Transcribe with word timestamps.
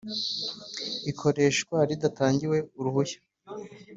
ikoreshwa 1.11 1.77
ridatangiwe 1.89 2.57
uruhushya 2.79 3.19